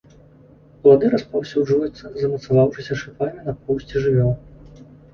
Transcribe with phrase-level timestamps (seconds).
[0.85, 4.37] Плады распаўсюджваюцца, замацаваўшыся шыпамі на поўсці жывёл.